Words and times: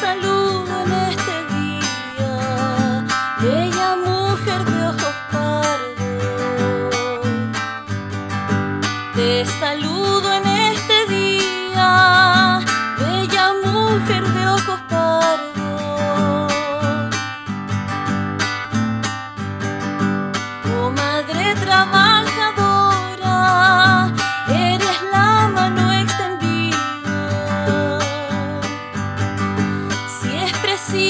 salud. 0.00 0.41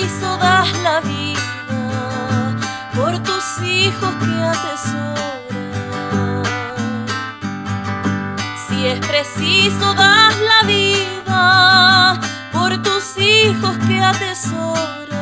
piso 0.03 0.37
das 0.37 0.73
la 0.83 1.01
vida 1.01 2.57
por 2.95 3.19
tus 3.21 3.45
hijos 3.63 4.13
que 4.23 4.35
atesoran. 4.55 5.41
Si 8.67 8.87
es 8.87 8.99
preciso 9.07 9.95
das 9.95 10.35
la 10.51 10.67
vida 10.67 12.21
por 12.53 12.71
tus 12.83 13.17
hijos 13.17 13.77
que 13.87 14.01
atesoran. 14.01 15.22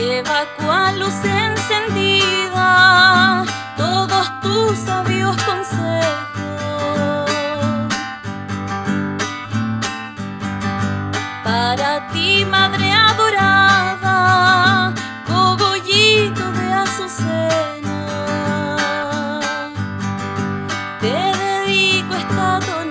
Lleva 0.00 0.40
cual 0.56 0.98
luz 0.98 1.20
encendida 1.24 2.68
todos 3.76 4.40
tus 4.40 4.78
sabios 4.78 5.36
consejos. 5.42 6.00
Para 11.44 12.08
ti, 12.12 12.46
Madre 12.46 12.90
adorada, 12.94 14.14
cogollito 15.26 16.50
de 16.52 16.72
azucena, 16.72 17.98
te 20.98 21.12
dedico 21.42 22.14
esta 22.14 22.58
tonelada. 22.60 22.89